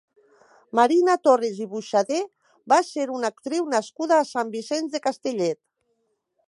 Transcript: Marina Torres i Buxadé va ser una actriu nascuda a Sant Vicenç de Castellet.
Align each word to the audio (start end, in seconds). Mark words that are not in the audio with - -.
Marina 0.77 1.17
Torres 1.27 1.59
i 1.65 1.67
Buxadé 1.73 2.17
va 2.73 2.81
ser 2.89 3.07
una 3.17 3.31
actriu 3.35 3.69
nascuda 3.75 4.19
a 4.23 4.27
Sant 4.31 4.53
Vicenç 4.59 4.97
de 4.97 5.03
Castellet. 5.09 5.63